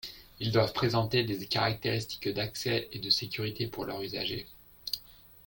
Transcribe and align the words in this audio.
Ils 0.39 0.51
doivent 0.51 0.73
présenter 0.73 1.23
des 1.23 1.45
caractéristiques 1.45 2.27
d’accès 2.29 2.89
et 2.91 2.97
de 2.97 3.11
sécurité 3.11 3.67
pour 3.67 3.85
leurs 3.85 4.01
usagers. 4.01 4.47